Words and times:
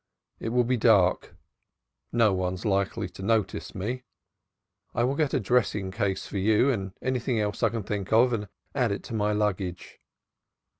It 0.39 0.49
will 0.49 0.63
be 0.63 0.77
dark; 0.77 1.37
no 2.11 2.33
one 2.33 2.55
is 2.55 2.65
likely 2.65 3.07
to 3.09 3.21
notice 3.21 3.75
me. 3.75 4.01
I 4.95 5.03
will 5.03 5.13
get 5.13 5.35
a 5.35 5.39
dressing 5.39 5.91
case 5.91 6.25
for 6.25 6.39
you 6.39 6.71
and 6.71 6.93
anything 7.03 7.39
else 7.39 7.61
I 7.61 7.69
can 7.69 7.83
think 7.83 8.11
of 8.11 8.33
and 8.33 8.47
add 8.73 8.91
it 8.91 9.03
to 9.03 9.13
my 9.13 9.31
luggage." 9.31 9.99